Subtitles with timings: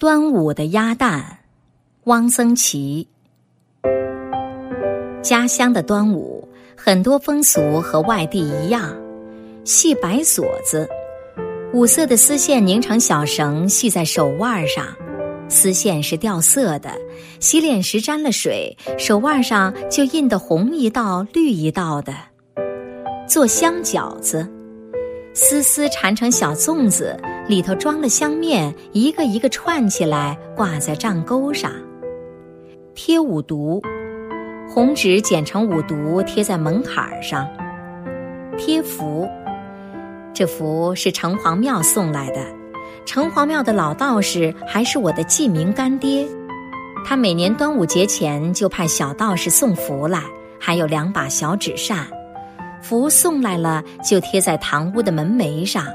[0.00, 1.40] 端午的鸭蛋，
[2.04, 3.08] 汪曾祺。
[5.24, 8.96] 家乡的端午，很多风俗和外地一样，
[9.64, 10.88] 系白锁子，
[11.72, 14.86] 五色的丝线拧成小绳，系在手腕上。
[15.48, 16.92] 丝线是掉色的，
[17.40, 22.14] 洗脸时沾了水，手腕上就印得红一道、绿一道的。
[23.26, 24.48] 做香饺子。
[25.40, 27.16] 丝丝缠成小粽子，
[27.46, 31.70] 里头装了香面，一个一个串起来，挂在帐钩上。
[32.92, 33.80] 贴五毒，
[34.68, 37.48] 红纸剪成五毒，贴在门槛上。
[38.58, 39.28] 贴符，
[40.34, 42.44] 这符是城隍庙送来的，
[43.06, 46.26] 城隍庙的老道士还是我的记名干爹，
[47.06, 50.20] 他每年端午节前就派小道士送福来，
[50.58, 52.08] 还有两把小纸扇。
[52.80, 55.86] 福送来了，就贴在堂屋的门楣上，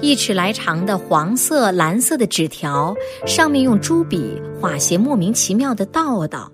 [0.00, 2.94] 一尺来长的黄色、蓝色的纸条，
[3.24, 6.50] 上面用朱笔画些莫名其妙的道道，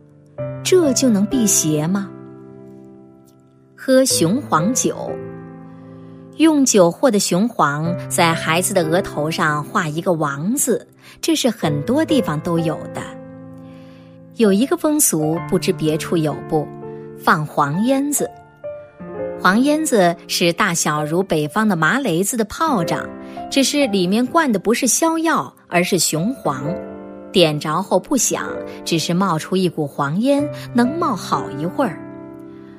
[0.62, 2.08] 这就能辟邪吗？
[3.74, 5.10] 喝雄黄酒，
[6.36, 10.86] 用酒和的雄黄，在孩子的额头上画一个王字，
[11.20, 13.02] 这是很多地方都有的。
[14.36, 16.64] 有一个风俗，不知别处有不，
[17.18, 18.30] 放黄烟子。
[19.42, 23.08] 黄烟子是大小如北方的麻雷子的炮仗，
[23.50, 26.72] 只是里面灌的不是硝药，而是雄黄。
[27.32, 28.48] 点着后不响，
[28.84, 31.98] 只是冒出一股黄烟，能冒好一会儿。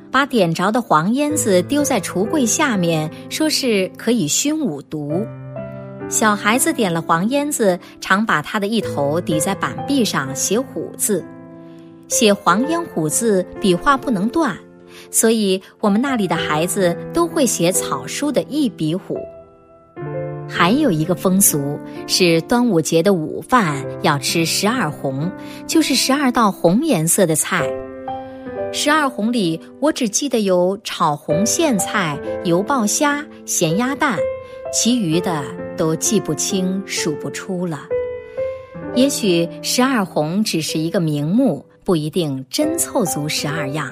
[0.09, 5.27] 把点着的黄烟子丢在橱柜下面，说是可以熏五毒。
[6.07, 11.25] 小孩子点了黄烟子，常把他的一头抵在板壁上写虎字，
[12.07, 14.57] 写黄烟虎字，笔画不能断。
[15.11, 19.17] 所以，我们那里的孩子都会写草书的一笔虎。
[20.49, 25.31] 还有一个风俗是端午节的午饭要吃十二红，
[25.65, 27.67] 就是十二道红颜色的菜。
[28.71, 34.17] 十二红里，我只记得有炒红苋菜、油爆虾、咸鸭蛋，
[34.71, 35.43] 其余的
[35.77, 37.87] 都记不清、数不出了。
[38.95, 43.89] 也许十二红只是一个名目，不一定真凑足十二样。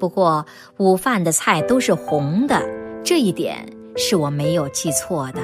[0.00, 0.44] 不过
[0.78, 2.60] 午饭的菜都是红的，
[3.04, 3.64] 这一点
[3.96, 5.40] 是我没有记错的，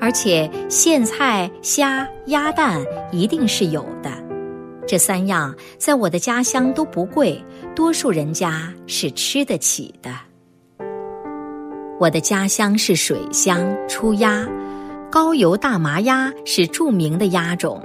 [0.00, 4.10] 而且苋菜、虾、鸭蛋一定是有的。
[4.84, 7.40] 这三样在我的家乡都不贵，
[7.76, 10.10] 多数人家是吃得起的。
[12.00, 14.48] 我的家乡是水乡，出鸭，
[15.10, 17.80] 高邮大麻鸭是著名的鸭种，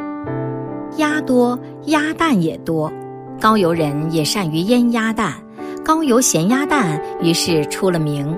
[0.98, 2.92] 鸭多，鸭蛋也多，
[3.40, 5.43] 高邮人也善于腌鸭蛋。
[5.84, 8.36] 高邮咸鸭蛋于是出了名。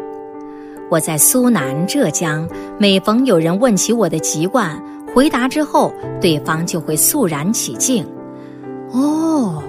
[0.89, 2.47] 我在苏南、浙江，
[2.79, 4.81] 每逢有人问起我的籍贯，
[5.13, 8.05] 回答之后，对方就会肃然起敬。
[8.91, 9.63] 哦，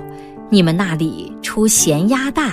[0.48, 2.52] 你们那里出咸鸭蛋？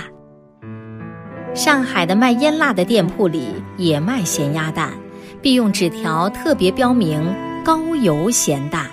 [1.54, 3.46] 上海的卖腌腊的店铺里
[3.78, 4.90] 也卖咸鸭蛋，
[5.40, 7.22] 必用纸条特别标明
[7.64, 8.86] “高邮咸蛋”。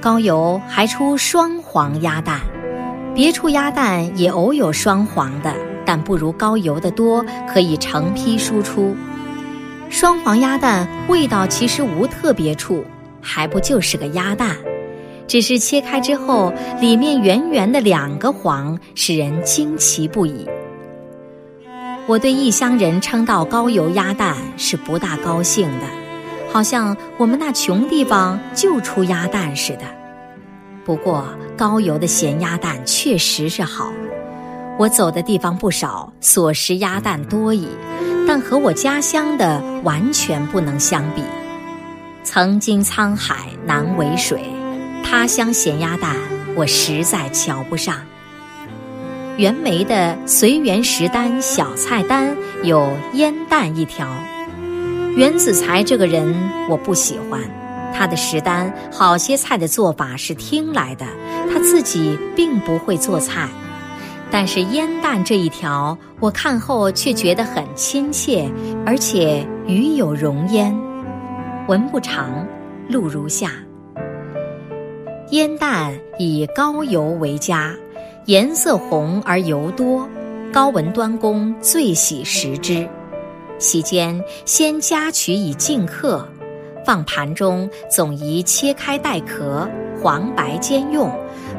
[0.00, 2.40] 高邮还出双黄鸭蛋。
[3.14, 8.96] 别处鸭蛋也偶有双黄的，但不如高邮的多，可以成批输出。
[9.90, 12.82] 双黄鸭蛋味道其实无特别处，
[13.20, 14.56] 还不就是个鸭蛋，
[15.28, 20.46] 只是切开之后里面圆圆的两个黄，使人惊奇不已。
[22.06, 25.86] 我对异乡人称道高邮鸭蛋是不大高兴的，
[26.50, 30.01] 好像我们那穷地方就出鸭蛋似的。
[30.84, 31.24] 不过
[31.56, 33.92] 高邮的咸鸭蛋确实是好，
[34.78, 37.68] 我走的地方不少，所食鸭蛋多矣，
[38.26, 41.22] 但和我家乡的完全不能相比。
[42.24, 44.42] 曾经沧海难为水，
[45.04, 46.16] 他乡咸鸭蛋
[46.56, 47.96] 我实在瞧不上。
[49.36, 54.08] 袁枚的随园食单小菜单有腌蛋一条，
[55.16, 56.34] 袁子才这个人
[56.68, 57.40] 我不喜欢。
[57.92, 61.06] 他的食单好些菜的做法是听来的，
[61.52, 63.48] 他自己并不会做菜，
[64.30, 68.50] 但是腌蛋这一条，我看后却觉得很亲切，
[68.86, 70.74] 而且语有容焉。
[71.68, 72.46] 文不长，
[72.88, 73.52] 录如下：
[75.30, 77.72] 腌蛋以高油为佳，
[78.24, 80.08] 颜色红而油多，
[80.52, 82.88] 高文端公最喜食之。
[83.58, 86.26] 席间先加取以敬客。
[86.84, 89.68] 放盘中，总宜切开带壳，
[90.00, 91.10] 黄白兼用，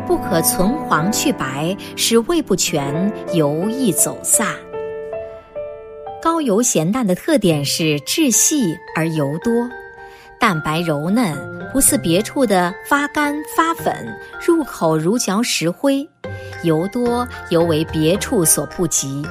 [0.05, 4.47] 不可存黄去白，使味不全，油易走散。
[6.21, 9.69] 高油咸蛋的特点是质细而油多，
[10.39, 11.35] 蛋白柔嫩，
[11.71, 13.93] 不似别处的发干发粉，
[14.45, 16.07] 入口如嚼石灰，
[16.63, 19.21] 油多尤为别处所不及。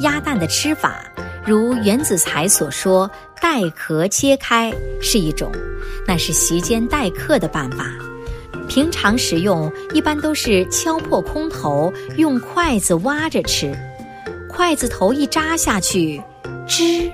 [0.00, 1.04] 鸭蛋的吃法，
[1.44, 5.50] 如袁子才所说，带壳切开是一种，
[6.06, 7.86] 那是席间待客的办法。
[8.68, 13.74] 平常食用一般都是敲破空头，用筷子挖着吃，
[14.48, 16.22] 筷子头一扎下去，
[16.66, 17.10] 吱，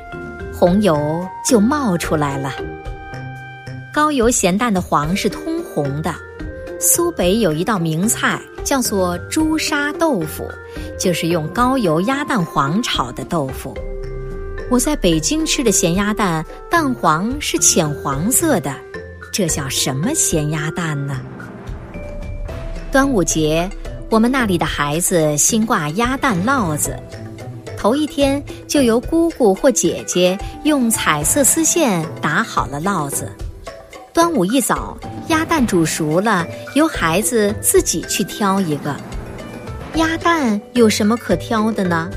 [0.53, 2.53] 红油就冒出来了。
[3.93, 6.13] 高油咸蛋的黄是通红的。
[6.81, 10.47] 苏北有一道名菜叫做朱砂豆腐，
[10.99, 13.75] 就是用高油鸭蛋黄炒的豆腐。
[14.71, 18.75] 我在北京吃的咸鸭蛋，蛋黄是浅黄色的，
[19.33, 21.21] 这叫什么咸鸭蛋呢？
[22.91, 23.69] 端午节，
[24.11, 26.99] 我们那里的孩子新挂鸭蛋烙子，
[27.77, 33.31] 头一天就由姑姑或姐姐用彩色丝线打好了烙子。
[34.13, 34.97] 端午一早，
[35.29, 38.97] 鸭蛋煮熟了，由孩子自己去挑一个。
[39.97, 42.11] 鸭蛋有什么可挑的呢？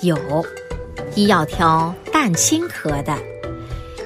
[0.00, 0.16] 有，
[1.16, 3.16] 一要挑蛋清壳的，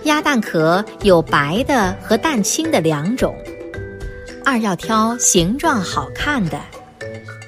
[0.04, 3.36] 鸭蛋壳有白的和蛋清的两种。
[4.44, 6.60] 二要挑形状好看的，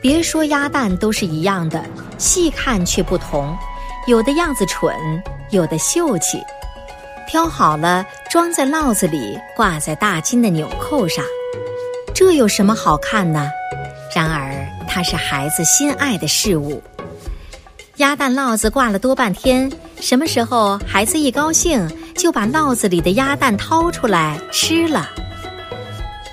[0.02, 1.80] 别说鸭蛋都是一样的，
[2.18, 3.56] 细看却不同，
[4.08, 4.92] 有的样子蠢，
[5.50, 6.42] 有的秀气。
[7.28, 11.24] 挑好了，装在烙子里，挂在大金的纽扣上，
[12.12, 13.48] 这有什么好看呢？
[14.12, 14.52] 然而
[14.88, 16.82] 它是孩子心爱的事物。
[18.02, 19.70] 鸭蛋烙子挂了多半天，
[20.00, 25.08] 什么时候孩子一高兴，就把烙子里的鸭蛋掏出来吃了。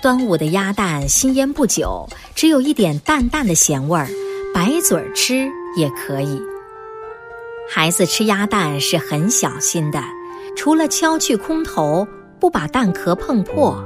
[0.01, 4.07] 端午的鸭蛋新腌不久，只有一点淡淡的咸味儿，
[4.51, 6.41] 白嘴儿吃也可以。
[7.69, 10.03] 孩子吃鸭蛋是很小心的，
[10.57, 12.07] 除了敲去空头，
[12.39, 13.79] 不把蛋壳碰破，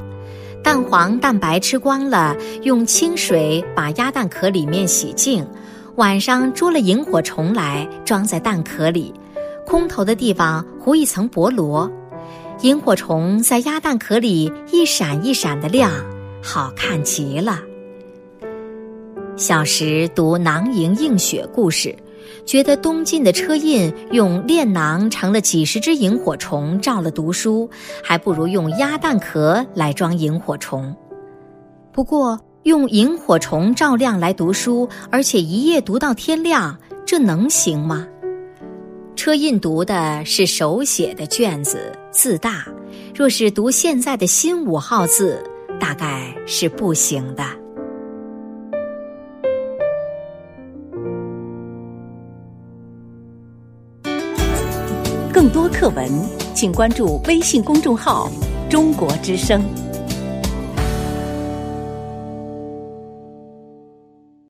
[0.64, 5.46] 蛋黄、蛋白吃光了，用清水把鸭蛋壳里面洗净。
[5.96, 9.14] 晚上捉了萤火虫来，装在蛋壳里，
[9.64, 11.90] 空头的地方糊一层薄膜。
[12.62, 15.92] 萤火虫在鸭蛋壳里一闪一闪的亮，
[16.42, 17.60] 好看极了。
[19.36, 21.96] 小时读囊萤映雪故事，
[22.44, 27.70] 觉得东晋的车胤用炼囊盛了几十只萤火虫照了读书，
[28.04, 30.96] 还不如用鸭蛋壳来装萤火虫。
[31.92, 38.08] 不过用萤火虫照亮来读书，而且一夜读到天亮，这能行吗？
[39.18, 42.64] 车胤读的是手写的卷子，字大；
[43.14, 45.44] 若是读现在的新五号字，
[45.78, 47.44] 大概是不行的。
[55.34, 56.10] 更多课文，
[56.54, 58.32] 请关注微信公众号
[58.72, 59.62] “中国之声”。